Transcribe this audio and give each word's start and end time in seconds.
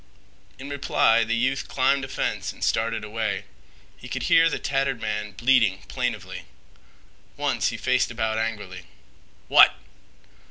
In 0.57 0.67
reply 0.67 1.23
the 1.23 1.35
youth 1.35 1.67
climbed 1.67 2.03
a 2.03 2.07
fence 2.07 2.51
and 2.51 2.63
started 2.63 3.03
away. 3.03 3.45
He 3.95 4.09
could 4.09 4.23
hear 4.23 4.49
the 4.49 4.57
tattered 4.57 4.99
man 4.99 5.33
bleating 5.33 5.83
plaintively. 5.87 6.45
Once 7.37 7.67
he 7.67 7.77
faced 7.77 8.09
about 8.09 8.39
angrily. 8.39 8.85
"What?" 9.47 9.75